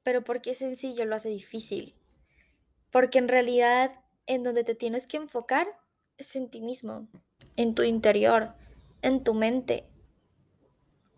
pero 0.03 0.24
¿por 0.24 0.41
qué 0.41 0.53
sencillo 0.55 1.05
lo 1.05 1.15
hace 1.15 1.29
difícil? 1.29 1.96
Porque 2.91 3.20
en 3.20 3.27
realidad 3.27 4.03
en 4.25 4.43
donde 4.43 4.63
te 4.63 4.75
tienes 4.75 5.08
que 5.08 5.17
enfocar 5.17 5.67
es 6.17 6.36
en 6.36 6.50
ti 6.50 6.62
mismo, 6.62 7.08
en 7.55 7.75
tu 7.75 7.84
interior, 7.84 8.53
en 9.01 9.24
tu 9.24 9.34
mente. 9.34 9.89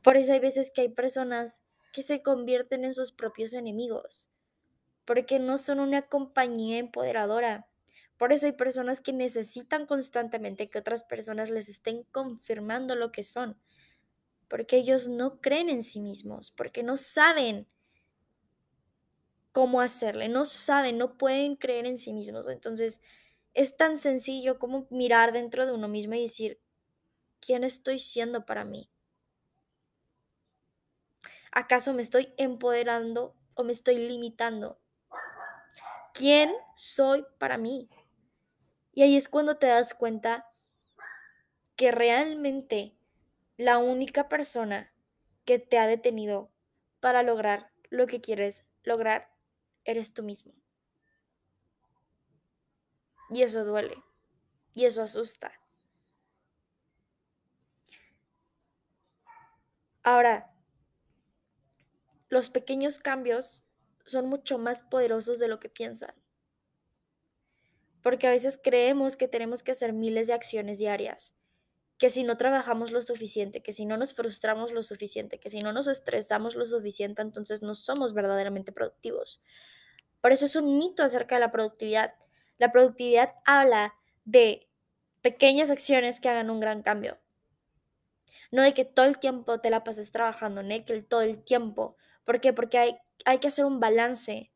Por 0.01 0.17
eso 0.17 0.33
hay 0.33 0.39
veces 0.39 0.71
que 0.71 0.81
hay 0.81 0.89
personas 0.89 1.63
que 1.93 2.03
se 2.03 2.21
convierten 2.21 2.83
en 2.83 2.93
sus 2.93 3.11
propios 3.11 3.53
enemigos, 3.53 4.31
porque 5.05 5.39
no 5.39 5.57
son 5.57 5.79
una 5.79 6.01
compañía 6.01 6.79
empoderadora. 6.79 7.67
Por 8.17 8.33
eso 8.33 8.47
hay 8.47 8.53
personas 8.53 8.99
que 8.99 9.13
necesitan 9.13 9.85
constantemente 9.85 10.69
que 10.69 10.79
otras 10.79 11.03
personas 11.03 11.49
les 11.49 11.69
estén 11.69 12.03
confirmando 12.11 12.95
lo 12.95 13.11
que 13.11 13.23
son, 13.23 13.59
porque 14.53 14.77
ellos 14.77 15.07
no 15.07 15.41
creen 15.41 15.67
en 15.67 15.81
sí 15.81 15.99
mismos, 15.99 16.51
porque 16.51 16.83
no 16.83 16.95
saben 16.95 17.67
cómo 19.51 19.81
hacerle, 19.81 20.29
no 20.29 20.45
saben, 20.45 20.99
no 20.99 21.17
pueden 21.17 21.55
creer 21.55 21.87
en 21.87 21.97
sí 21.97 22.13
mismos. 22.13 22.47
Entonces, 22.47 23.01
es 23.55 23.77
tan 23.77 23.97
sencillo 23.97 24.59
como 24.59 24.85
mirar 24.91 25.31
dentro 25.31 25.65
de 25.65 25.71
uno 25.71 25.87
mismo 25.87 26.13
y 26.13 26.21
decir, 26.21 26.61
¿quién 27.39 27.63
estoy 27.63 27.99
siendo 27.99 28.45
para 28.45 28.63
mí? 28.63 28.91
¿Acaso 31.51 31.91
me 31.93 32.03
estoy 32.03 32.31
empoderando 32.37 33.35
o 33.55 33.63
me 33.63 33.71
estoy 33.71 33.97
limitando? 33.97 34.79
¿Quién 36.13 36.53
soy 36.75 37.25
para 37.39 37.57
mí? 37.57 37.89
Y 38.93 39.01
ahí 39.01 39.17
es 39.17 39.29
cuando 39.29 39.57
te 39.57 39.65
das 39.65 39.95
cuenta 39.95 40.47
que 41.75 41.89
realmente 41.91 42.95
la 43.57 43.77
única 43.77 44.29
persona 44.29 44.91
que 45.45 45.59
te 45.59 45.77
ha 45.77 45.87
detenido 45.87 46.51
para 46.99 47.23
lograr 47.23 47.71
lo 47.89 48.07
que 48.07 48.21
quieres 48.21 48.65
lograr 48.83 49.31
eres 49.85 50.13
tú 50.13 50.23
mismo. 50.23 50.53
Y 53.29 53.43
eso 53.43 53.65
duele. 53.65 54.03
Y 54.73 54.85
eso 54.85 55.03
asusta. 55.03 55.51
Ahora, 60.01 60.53
los 62.29 62.49
pequeños 62.49 62.99
cambios 62.99 63.63
son 64.05 64.27
mucho 64.27 64.57
más 64.57 64.81
poderosos 64.81 65.39
de 65.39 65.47
lo 65.47 65.59
que 65.59 65.69
piensan. 65.69 66.13
Porque 68.01 68.27
a 68.27 68.31
veces 68.31 68.59
creemos 68.61 69.15
que 69.15 69.27
tenemos 69.27 69.63
que 69.63 69.71
hacer 69.71 69.93
miles 69.93 70.27
de 70.27 70.33
acciones 70.33 70.79
diarias 70.79 71.37
que 71.97 72.09
si 72.09 72.23
no 72.23 72.37
trabajamos 72.37 72.91
lo 72.91 73.01
suficiente, 73.01 73.61
que 73.61 73.73
si 73.73 73.85
no 73.85 73.97
nos 73.97 74.13
frustramos 74.13 74.71
lo 74.71 74.83
suficiente, 74.83 75.39
que 75.39 75.49
si 75.49 75.59
no 75.59 75.73
nos 75.73 75.87
estresamos 75.87 76.55
lo 76.55 76.65
suficiente, 76.65 77.21
entonces 77.21 77.61
no 77.61 77.75
somos 77.75 78.13
verdaderamente 78.13 78.71
productivos. 78.71 79.43
Por 80.21 80.31
eso 80.31 80.45
es 80.45 80.55
un 80.55 80.77
mito 80.77 81.03
acerca 81.03 81.35
de 81.35 81.41
la 81.41 81.51
productividad. 81.51 82.15
La 82.57 82.71
productividad 82.71 83.33
habla 83.45 83.95
de 84.23 84.69
pequeñas 85.21 85.69
acciones 85.69 86.19
que 86.21 86.29
hagan 86.29 86.49
un 86.49 86.59
gran 86.61 86.81
cambio. 86.81 87.19
No 88.49 88.61
de 88.63 88.73
que 88.73 88.85
todo 88.85 89.05
el 89.05 89.19
tiempo 89.19 89.59
te 89.59 89.69
la 89.69 89.83
pases 89.83 90.11
trabajando, 90.11 90.63
no 90.63 90.85
que 90.85 91.01
todo 91.01 91.21
el 91.21 91.43
tiempo. 91.43 91.97
¿Por 92.23 92.39
qué? 92.39 92.53
Porque 92.53 92.77
hay, 92.77 92.97
hay 93.25 93.39
que 93.39 93.47
hacer 93.47 93.65
un 93.65 93.79
balance 93.81 94.52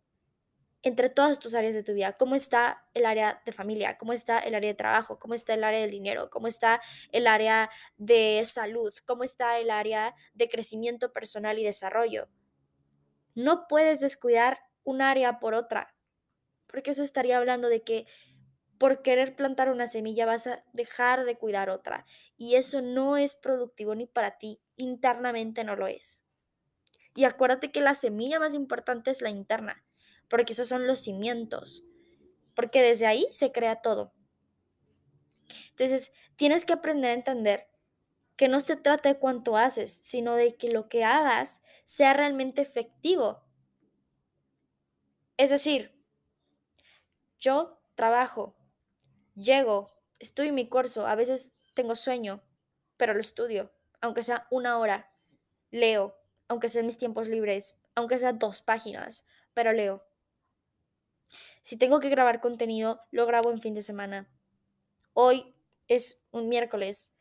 entre 0.83 1.09
todas 1.09 1.39
tus 1.39 1.55
áreas 1.55 1.75
de 1.75 1.83
tu 1.83 1.93
vida. 1.93 2.13
¿Cómo 2.13 2.35
está 2.35 2.85
el 2.93 3.05
área 3.05 3.41
de 3.45 3.51
familia? 3.51 3.97
¿Cómo 3.97 4.13
está 4.13 4.39
el 4.39 4.55
área 4.55 4.69
de 4.69 4.75
trabajo? 4.75 5.19
¿Cómo 5.19 5.33
está 5.33 5.53
el 5.53 5.63
área 5.63 5.81
del 5.81 5.91
dinero? 5.91 6.29
¿Cómo 6.29 6.47
está 6.47 6.81
el 7.11 7.27
área 7.27 7.69
de 7.97 8.41
salud? 8.45 8.93
¿Cómo 9.05 9.23
está 9.23 9.59
el 9.59 9.69
área 9.69 10.15
de 10.33 10.49
crecimiento 10.49 11.11
personal 11.11 11.59
y 11.59 11.63
desarrollo? 11.63 12.29
No 13.33 13.67
puedes 13.67 13.99
descuidar 13.99 14.59
un 14.83 15.01
área 15.01 15.39
por 15.39 15.53
otra, 15.53 15.95
porque 16.67 16.91
eso 16.91 17.03
estaría 17.03 17.37
hablando 17.37 17.67
de 17.69 17.83
que 17.83 18.05
por 18.77 19.01
querer 19.01 19.35
plantar 19.35 19.71
una 19.71 19.87
semilla 19.87 20.25
vas 20.25 20.47
a 20.47 20.63
dejar 20.73 21.25
de 21.25 21.37
cuidar 21.37 21.69
otra. 21.69 22.05
Y 22.37 22.55
eso 22.55 22.81
no 22.81 23.17
es 23.17 23.35
productivo 23.35 23.95
ni 23.95 24.05
para 24.05 24.37
ti, 24.37 24.61
internamente 24.75 25.63
no 25.63 25.75
lo 25.75 25.87
es. 25.87 26.23
Y 27.15 27.23
acuérdate 27.25 27.71
que 27.71 27.81
la 27.81 27.95
semilla 27.95 28.39
más 28.39 28.53
importante 28.53 29.09
es 29.09 29.21
la 29.21 29.29
interna 29.29 29.86
porque 30.29 30.53
esos 30.53 30.67
son 30.67 30.87
los 30.87 30.99
cimientos, 30.99 31.83
porque 32.55 32.81
desde 32.81 33.05
ahí 33.05 33.27
se 33.29 33.51
crea 33.51 33.81
todo. 33.81 34.13
Entonces, 35.69 36.11
tienes 36.35 36.65
que 36.65 36.73
aprender 36.73 37.11
a 37.11 37.15
entender 37.15 37.67
que 38.35 38.47
no 38.47 38.59
se 38.59 38.75
trata 38.75 39.09
de 39.09 39.19
cuánto 39.19 39.57
haces, 39.57 39.91
sino 39.91 40.35
de 40.35 40.55
que 40.55 40.69
lo 40.69 40.89
que 40.89 41.03
hagas 41.03 41.63
sea 41.83 42.13
realmente 42.13 42.61
efectivo. 42.61 43.43
Es 45.37 45.49
decir, 45.49 45.95
yo 47.39 47.79
trabajo, 47.95 48.55
llego, 49.35 49.91
en 50.19 50.55
mi 50.55 50.67
curso, 50.67 51.05
a 51.07 51.15
veces 51.15 51.53
tengo 51.73 51.95
sueño, 51.95 52.43
pero 52.95 53.13
lo 53.13 53.19
estudio, 53.19 53.71
aunque 54.01 54.23
sea 54.23 54.47
una 54.49 54.79
hora, 54.79 55.11
leo, 55.69 56.17
aunque 56.47 56.69
sea 56.69 56.79
en 56.81 56.87
mis 56.87 56.97
tiempos 56.97 57.27
libres, 57.27 57.81
aunque 57.95 58.17
sea 58.17 58.33
dos 58.33 58.61
páginas, 58.61 59.27
pero 59.53 59.73
leo. 59.73 60.06
Si 61.67 61.75
tengo 61.75 61.99
que 61.99 62.07
grabar 62.07 62.39
contenido, 62.39 63.01
lo 63.11 63.25
grabo 63.25 63.51
en 63.51 63.59
fin 63.59 63.73
de 63.73 63.81
semana. 63.81 64.25
Hoy 65.11 65.53
es 65.89 66.25
un 66.31 66.47
miércoles. 66.47 67.17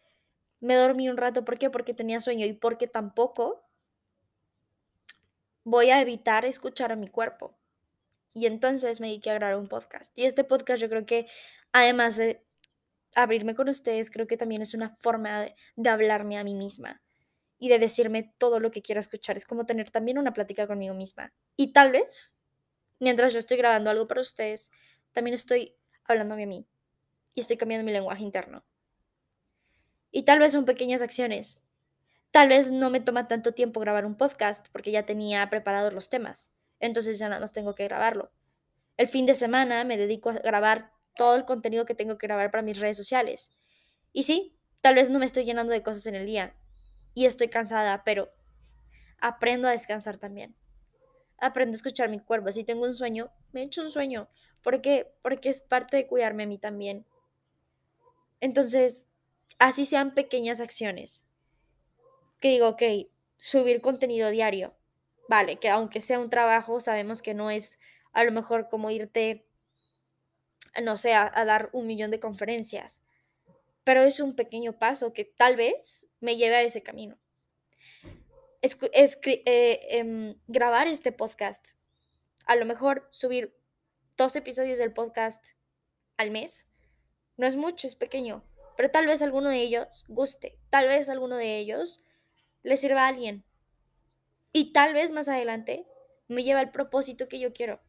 Me 0.61 0.77
dormí 0.77 1.09
un 1.09 1.17
rato. 1.17 1.45
¿Por 1.45 1.59
qué? 1.59 1.69
Porque 1.69 1.95
tenía 1.95 2.21
sueño 2.21 2.47
y 2.47 2.53
porque 2.53 2.87
tampoco 2.87 3.69
voy 5.65 5.91
a 5.91 6.01
evitar 6.01 6.45
escuchar 6.45 6.93
a 6.93 6.95
mi 6.95 7.09
cuerpo. 7.09 7.59
Y 8.35 8.47
entonces 8.47 9.01
me 9.01 9.09
dediqué 9.09 9.31
a 9.31 9.35
grabar 9.35 9.57
un 9.57 9.67
podcast. 9.67 10.17
Y 10.17 10.27
este 10.27 10.45
podcast 10.45 10.81
yo 10.81 10.89
creo 10.89 11.05
que, 11.05 11.27
además 11.73 12.17
de 12.17 12.47
abrirme 13.17 13.57
con 13.57 13.69
ustedes, 13.69 14.13
creo 14.13 14.29
que 14.29 14.37
también 14.37 14.63
es 14.63 14.75
una 14.75 14.95
forma 15.01 15.41
de, 15.41 15.57
de 15.75 15.91
hablarme 15.91 16.39
a 16.39 16.45
mí 16.45 16.55
misma 16.55 17.03
y 17.59 17.69
de 17.69 17.81
decirme 17.81 18.33
todo 18.39 18.61
lo 18.61 18.71
que 18.71 18.81
quiero 18.81 19.01
escuchar. 19.01 19.37
Es 19.37 19.45
como 19.45 19.67
tener 19.67 19.91
también 19.91 20.19
una 20.19 20.33
plática 20.33 20.69
conmigo 20.69 20.95
misma. 20.95 21.35
Y 21.57 21.73
tal 21.73 21.91
vez 21.91 22.36
mientras 22.99 23.33
yo 23.33 23.39
estoy 23.39 23.57
grabando 23.57 23.91
algo 23.91 24.07
para 24.07 24.21
ustedes, 24.21 24.71
también 25.13 25.35
estoy 25.35 25.77
hablándome 26.05 26.45
a 26.45 26.47
mí 26.47 26.67
y 27.35 27.41
estoy 27.41 27.57
cambiando 27.57 27.85
mi 27.85 27.93
lenguaje 27.93 28.23
interno. 28.23 28.65
Y 30.11 30.25
tal 30.25 30.39
vez 30.39 30.53
son 30.53 30.65
pequeñas 30.65 31.03
acciones. 31.03 31.67
Tal 32.31 32.49
vez 32.49 32.71
no 32.73 32.91
me 32.91 33.01
toma 33.01 33.29
tanto 33.29 33.53
tiempo 33.53 33.81
grabar 33.81 34.07
un 34.07 34.17
podcast 34.17 34.67
porque 34.73 34.91
ya 34.91 35.05
tenía 35.05 35.49
preparados 35.51 35.93
los 35.93 36.09
temas. 36.09 36.53
Entonces 36.81 37.19
ya 37.19 37.29
nada 37.29 37.41
más 37.41 37.53
tengo 37.53 37.75
que 37.75 37.85
grabarlo. 37.85 38.33
El 38.97 39.09
fin 39.09 39.27
de 39.27 39.35
semana 39.35 39.85
me 39.85 39.97
dedico 39.97 40.31
a 40.31 40.35
grabar 40.35 40.93
todo 41.17 41.37
el 41.37 41.45
contenido 41.45 41.85
que 41.85 41.95
tengo 41.95 42.19
que 42.19 42.27
grabar 42.27 42.51
para 42.51 42.63
mis 42.63 42.81
redes 42.81 42.97
sociales. 42.97 43.59
Y 44.13 44.23
sí, 44.23 44.59
tal 44.81 44.95
vez 44.95 45.11
no 45.11 45.19
me 45.19 45.27
estoy 45.27 45.45
llenando 45.45 45.73
de 45.73 45.83
cosas 45.83 46.07
en 46.07 46.15
el 46.15 46.27
día 46.27 46.57
y 47.15 47.27
estoy 47.27 47.49
cansada, 47.49 48.05
pero 48.05 48.31
aprendo 49.19 49.69
a 49.69 49.73
descansar 49.73 50.19
también 50.19 50.57
aprendo 51.39 51.75
a 51.75 51.77
escuchar 51.77 52.09
mi 52.09 52.19
cuerpo. 52.19 52.53
Si 52.53 52.65
tengo 52.65 52.85
un 52.85 52.95
sueño, 52.95 53.31
me 53.53 53.63
echo 53.63 53.83
un 53.83 53.91
sueño. 53.91 54.29
¿Por 54.63 54.81
qué? 54.81 55.13
Porque 55.23 55.49
es 55.49 55.61
parte 55.61 55.97
de 55.97 56.07
cuidarme 56.07 56.45
a 56.45 56.47
mí 56.47 56.59
también. 56.59 57.07
Entonces, 58.41 59.09
así 59.59 59.85
sean 59.85 60.15
pequeñas 60.15 60.61
acciones. 60.61 61.27
Que 62.41 62.49
digo, 62.49 62.69
ok, 62.69 62.83
subir 63.37 63.81
contenido 63.81 64.31
diario. 64.31 64.75
Vale, 65.29 65.57
que 65.57 65.69
aunque 65.69 66.01
sea 66.01 66.19
un 66.19 66.31
trabajo, 66.31 66.81
sabemos 66.81 67.23
que 67.23 67.35
no 67.35 67.51
es 67.51 67.81
a 68.13 68.25
lo 68.25 68.33
mejor 68.33 68.69
como 68.69 68.91
irte, 68.91 69.47
no 70.83 70.97
sé, 70.97 71.15
a, 71.15 71.31
dar 71.45 71.69
un 71.73 71.87
millón 71.87 72.11
de 72.11 72.21
conferencias. 72.21 73.03
Pero 73.85 74.03
es 74.03 74.21
un 74.21 74.35
pequeño 74.35 74.79
paso 74.79 75.13
que 75.13 75.25
tal 75.25 75.57
vez 75.57 76.09
me 76.21 76.37
lleve 76.37 76.57
a 76.57 76.63
ese 76.63 76.83
camino 76.83 77.19
eh, 79.25 79.99
em, 79.99 80.41
grabar 80.47 80.87
este 80.87 81.13
podcast. 81.13 81.79
A 82.47 82.57
lo 82.57 82.65
mejor 82.65 83.09
subir 83.11 83.57
dos 84.17 84.37
episodios 84.37 84.79
del 84.79 84.93
podcast 84.93 85.53
al 86.17 86.31
mes, 86.31 86.71
No 87.37 87.47
es 87.47 87.55
mucho, 87.55 87.87
es 87.87 87.97
pequeño, 87.97 88.43
pero 88.77 88.91
tal 88.91 89.07
vez 89.07 89.21
alguno 89.21 89.51
de 89.51 89.61
ellos 89.61 90.07
guste, 90.09 90.59
tal 90.71 90.89
vez 90.89 91.11
alguno 91.11 91.37
de 91.37 91.59
ellos 91.59 92.03
le 92.63 92.79
sirva 92.79 93.05
a 93.05 93.09
alguien. 93.09 93.45
Y 94.53 94.73
tal 94.73 94.95
vez 94.95 95.11
más 95.11 95.29
adelante 95.29 95.87
me 96.29 96.43
lleve 96.43 96.61
al 96.61 96.71
propósito 96.71 97.29
que 97.29 97.39
yo 97.39 97.53
quiero. 97.53 97.81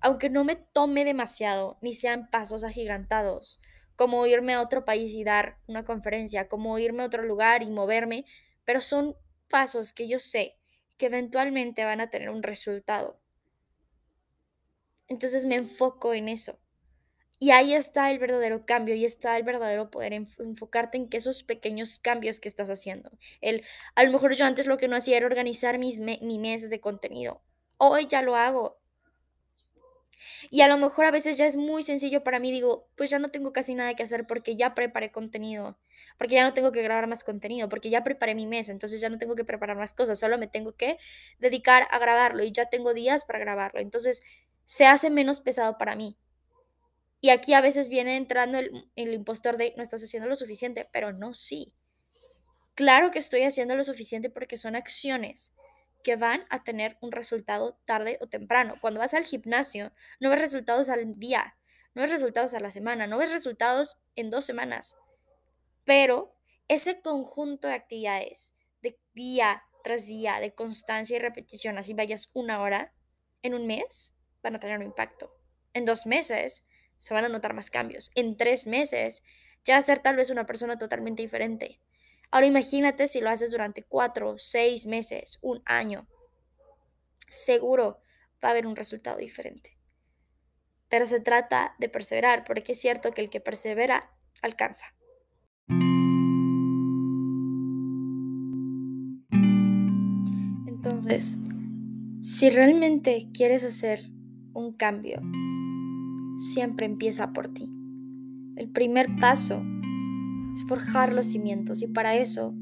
Aunque 0.00 0.30
no 0.30 0.42
me 0.42 0.56
tome 0.56 1.04
demasiado, 1.04 1.78
ni 1.82 1.92
sean 1.92 2.30
pasos 2.30 2.64
agigantados, 2.64 3.60
como 3.96 4.26
irme 4.26 4.54
a 4.54 4.62
otro 4.62 4.84
país 4.84 5.14
y 5.14 5.24
dar 5.24 5.58
una 5.66 5.84
conferencia, 5.84 6.48
como 6.48 6.78
irme 6.78 7.02
a 7.02 7.06
otro 7.06 7.22
lugar 7.22 7.62
y 7.62 7.70
moverme, 7.70 8.24
pero 8.64 8.80
son 8.80 9.16
pasos 9.48 9.92
que 9.92 10.08
yo 10.08 10.18
sé 10.18 10.58
que 10.96 11.06
eventualmente 11.06 11.84
van 11.84 12.00
a 12.00 12.10
tener 12.10 12.30
un 12.30 12.42
resultado. 12.42 13.20
Entonces 15.08 15.46
me 15.46 15.56
enfoco 15.56 16.14
en 16.14 16.28
eso. 16.28 16.58
Y 17.38 17.50
ahí 17.50 17.74
está 17.74 18.12
el 18.12 18.20
verdadero 18.20 18.66
cambio, 18.66 18.94
y 18.94 19.04
está 19.04 19.36
el 19.36 19.42
verdadero 19.42 19.90
poder 19.90 20.12
enfocarte 20.12 20.96
en 20.96 21.08
que 21.08 21.16
esos 21.16 21.42
pequeños 21.42 21.98
cambios 21.98 22.38
que 22.38 22.48
estás 22.48 22.70
haciendo. 22.70 23.10
El, 23.40 23.64
a 23.96 24.04
lo 24.04 24.12
mejor 24.12 24.34
yo 24.34 24.46
antes 24.46 24.66
lo 24.66 24.78
que 24.78 24.86
no 24.86 24.94
hacía 24.94 25.16
era 25.16 25.26
organizar 25.26 25.78
mis 25.78 25.98
mi 25.98 26.38
mes 26.38 26.70
de 26.70 26.80
contenido. 26.80 27.42
Hoy 27.78 28.06
ya 28.06 28.22
lo 28.22 28.36
hago. 28.36 28.81
Y 30.50 30.60
a 30.60 30.68
lo 30.68 30.78
mejor 30.78 31.06
a 31.06 31.10
veces 31.10 31.36
ya 31.36 31.46
es 31.46 31.56
muy 31.56 31.82
sencillo 31.82 32.22
para 32.22 32.38
mí, 32.40 32.50
digo, 32.50 32.88
pues 32.96 33.10
ya 33.10 33.18
no 33.18 33.28
tengo 33.28 33.52
casi 33.52 33.74
nada 33.74 33.94
que 33.94 34.02
hacer 34.02 34.26
porque 34.26 34.56
ya 34.56 34.74
preparé 34.74 35.10
contenido, 35.10 35.78
porque 36.18 36.34
ya 36.34 36.44
no 36.44 36.52
tengo 36.54 36.72
que 36.72 36.82
grabar 36.82 37.06
más 37.06 37.24
contenido, 37.24 37.68
porque 37.68 37.90
ya 37.90 38.04
preparé 38.04 38.34
mi 38.34 38.46
mes, 38.46 38.68
entonces 38.68 39.00
ya 39.00 39.08
no 39.08 39.18
tengo 39.18 39.34
que 39.34 39.44
preparar 39.44 39.76
más 39.76 39.94
cosas, 39.94 40.18
solo 40.18 40.38
me 40.38 40.46
tengo 40.46 40.72
que 40.76 40.98
dedicar 41.38 41.86
a 41.90 41.98
grabarlo 41.98 42.44
y 42.44 42.52
ya 42.52 42.66
tengo 42.66 42.94
días 42.94 43.24
para 43.24 43.38
grabarlo. 43.38 43.80
Entonces 43.80 44.22
se 44.64 44.86
hace 44.86 45.10
menos 45.10 45.40
pesado 45.40 45.78
para 45.78 45.96
mí. 45.96 46.16
Y 47.20 47.30
aquí 47.30 47.54
a 47.54 47.60
veces 47.60 47.88
viene 47.88 48.16
entrando 48.16 48.58
el, 48.58 48.90
el, 48.96 49.14
impostor 49.14 49.56
de 49.56 49.74
no 49.76 49.82
estás 49.82 50.02
haciendo 50.02 50.28
lo 50.28 50.34
suficiente, 50.34 50.88
pero 50.92 51.12
no, 51.12 51.34
sí. 51.34 51.72
Claro 52.74 53.10
que 53.10 53.20
estoy 53.20 53.42
haciendo 53.42 53.76
lo 53.76 53.84
suficiente 53.84 54.28
porque 54.28 54.56
son 54.56 54.74
acciones 54.74 55.54
que 56.02 56.16
van 56.16 56.44
a 56.50 56.62
tener 56.64 56.98
un 57.00 57.12
resultado 57.12 57.78
tarde 57.84 58.18
o 58.20 58.28
temprano. 58.28 58.74
Cuando 58.80 59.00
vas 59.00 59.14
al 59.14 59.24
gimnasio, 59.24 59.92
no 60.20 60.30
ves 60.30 60.40
resultados 60.40 60.88
al 60.88 61.18
día, 61.18 61.56
no 61.94 62.02
ves 62.02 62.10
resultados 62.10 62.54
a 62.54 62.60
la 62.60 62.70
semana, 62.70 63.06
no 63.06 63.18
ves 63.18 63.32
resultados 63.32 64.00
en 64.16 64.30
dos 64.30 64.44
semanas. 64.44 64.96
Pero 65.84 66.36
ese 66.68 67.00
conjunto 67.00 67.68
de 67.68 67.74
actividades 67.74 68.56
de 68.82 68.98
día 69.14 69.64
tras 69.82 70.06
día, 70.06 70.40
de 70.40 70.54
constancia 70.54 71.16
y 71.16 71.20
repetición, 71.20 71.78
así 71.78 71.92
vayas 71.94 72.30
una 72.34 72.60
hora, 72.60 72.94
en 73.42 73.54
un 73.54 73.66
mes 73.66 74.14
van 74.42 74.54
a 74.54 74.60
tener 74.60 74.76
un 74.76 74.84
impacto. 74.84 75.34
En 75.74 75.84
dos 75.84 76.06
meses 76.06 76.66
se 76.98 77.14
van 77.14 77.24
a 77.24 77.28
notar 77.28 77.54
más 77.54 77.70
cambios. 77.70 78.10
En 78.14 78.36
tres 78.36 78.66
meses 78.66 79.22
ya 79.64 79.74
va 79.74 79.78
a 79.78 79.82
ser 79.82 79.98
tal 79.98 80.16
vez 80.16 80.30
una 80.30 80.46
persona 80.46 80.78
totalmente 80.78 81.22
diferente. 81.22 81.80
Ahora 82.32 82.46
imagínate 82.46 83.06
si 83.08 83.20
lo 83.20 83.28
haces 83.28 83.50
durante 83.50 83.82
cuatro, 83.82 84.38
seis 84.38 84.86
meses, 84.86 85.38
un 85.42 85.62
año. 85.66 86.08
Seguro 87.28 88.00
va 88.42 88.48
a 88.48 88.50
haber 88.52 88.66
un 88.66 88.74
resultado 88.74 89.18
diferente. 89.18 89.76
Pero 90.88 91.04
se 91.04 91.20
trata 91.20 91.76
de 91.78 91.90
perseverar, 91.90 92.44
porque 92.44 92.72
es 92.72 92.80
cierto 92.80 93.12
que 93.12 93.20
el 93.20 93.28
que 93.28 93.40
persevera 93.40 94.16
alcanza. 94.40 94.86
Entonces, 100.66 101.36
si 102.22 102.48
realmente 102.48 103.28
quieres 103.34 103.62
hacer 103.62 104.10
un 104.54 104.74
cambio, 104.74 105.20
siempre 106.38 106.86
empieza 106.86 107.34
por 107.34 107.52
ti. 107.52 107.70
El 108.56 108.70
primer 108.70 109.08
paso 109.20 109.62
es 110.54 110.64
forjar 110.66 111.12
los 111.12 111.26
cimientos 111.26 111.82
y 111.82 111.88
para 111.88 112.16
eso 112.16 112.54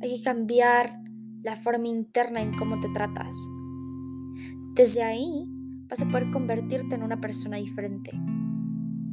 hay 0.00 0.16
que 0.16 0.22
cambiar 0.22 1.00
la 1.42 1.56
forma 1.56 1.88
interna 1.88 2.40
en 2.40 2.54
cómo 2.54 2.80
te 2.80 2.88
tratas. 2.88 3.36
Desde 4.74 5.02
ahí 5.02 5.46
vas 5.88 6.02
a 6.02 6.08
poder 6.08 6.30
convertirte 6.30 6.94
en 6.94 7.02
una 7.02 7.20
persona 7.20 7.58
diferente. 7.58 8.10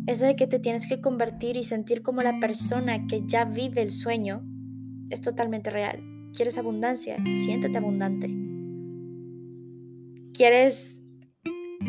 Eso 0.07 0.25
de 0.25 0.35
que 0.35 0.47
te 0.47 0.59
tienes 0.59 0.87
que 0.87 1.01
convertir 1.01 1.57
y 1.57 1.63
sentir 1.63 2.01
como 2.01 2.23
la 2.23 2.39
persona 2.39 3.05
que 3.05 3.23
ya 3.27 3.45
vive 3.45 3.81
el 3.81 3.91
sueño 3.91 4.43
es 5.09 5.21
totalmente 5.21 5.69
real. 5.69 6.01
¿Quieres 6.33 6.57
abundancia? 6.57 7.17
Siéntete 7.35 7.77
abundante. 7.77 8.35
¿Quieres 10.33 11.05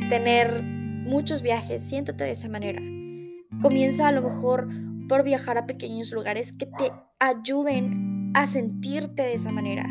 tener 0.08 0.62
muchos 1.10 1.42
viajes, 1.42 1.82
siéntate 1.82 2.24
de 2.24 2.30
esa 2.30 2.48
manera. 2.48 2.80
Comienza 3.60 4.08
a 4.08 4.12
lo 4.12 4.22
mejor 4.22 4.68
por 5.10 5.24
viajar 5.24 5.58
a 5.58 5.66
pequeños 5.66 6.12
lugares 6.12 6.52
que 6.52 6.66
te 6.66 6.92
ayuden 7.18 8.30
a 8.32 8.46
sentirte 8.46 9.24
de 9.24 9.32
esa 9.32 9.50
manera. 9.50 9.84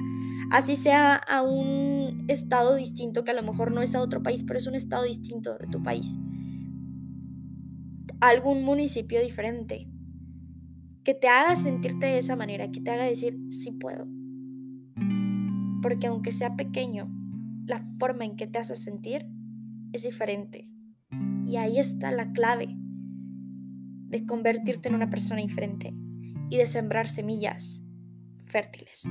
Así 0.50 0.78
sea 0.78 1.16
a 1.16 1.42
un 1.42 2.24
estado 2.30 2.76
distinto, 2.76 3.26
que 3.26 3.32
a 3.32 3.34
lo 3.34 3.44
mejor 3.44 3.74
no 3.74 3.82
es 3.82 3.96
a 3.96 4.02
otro 4.02 4.24
país, 4.24 4.46
pero 4.48 4.58
es 4.58 4.66
un 4.66 4.76
estado 4.76 5.04
distinto 5.04 5.58
de 5.58 5.68
tu 5.68 5.84
país. 5.84 6.18
algún 8.22 8.64
municipio 8.64 9.22
diferente. 9.22 9.90
Que 11.04 11.14
te 11.14 11.28
haga 11.28 11.58
sentirte 11.58 12.06
de 12.06 12.18
esa 12.18 12.38
manera, 12.38 12.72
que 12.72 12.80
te 12.80 12.90
haga 12.90 13.04
decir, 13.04 13.38
sí 13.50 13.74
puedo. 13.74 14.08
Porque 15.82 16.08
aunque 16.08 16.32
sea 16.32 16.56
pequeño, 16.56 17.12
la 17.66 17.84
forma 18.00 18.24
en 18.24 18.38
que 18.38 18.48
te 18.48 18.58
hace 18.58 18.78
sentir 18.78 19.28
es 19.92 20.04
diferente. 20.04 20.70
Y 21.46 21.58
ahí 21.58 21.78
está 21.78 22.10
la 22.12 22.32
clave 22.32 22.80
de 24.10 24.26
convertirte 24.26 24.90
en 24.90 24.96
una 24.96 25.10
persona 25.10 25.42
diferente 25.42 25.94
y 26.50 26.58
de 26.58 26.68
sembrar 26.68 27.08
semillas 27.08 27.88
fértiles. 28.46 29.10